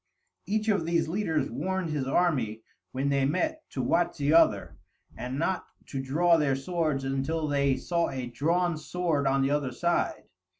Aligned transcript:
Each 0.47 0.67
of 0.67 0.83
these 0.83 1.07
leaders 1.07 1.51
warned 1.51 1.91
his 1.91 2.07
army, 2.07 2.63
when 2.91 3.09
they 3.09 3.23
met, 3.23 3.61
to 3.69 3.83
watch 3.83 4.17
the 4.17 4.33
other, 4.33 4.79
and 5.15 5.37
not 5.37 5.67
to 5.89 6.01
draw 6.01 6.37
their 6.37 6.55
swords 6.55 7.03
until 7.03 7.47
they 7.47 7.77
saw 7.77 8.09
a 8.09 8.25
drawn 8.25 8.77
sword 8.79 9.27
on 9.27 9.43
the 9.43 9.51
other 9.51 9.71
side. 9.71 10.23